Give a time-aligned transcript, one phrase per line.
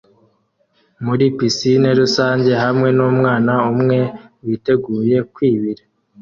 [1.05, 3.99] muri pisine rusange hamwe numwana umwe
[4.43, 5.83] witeguye kwibira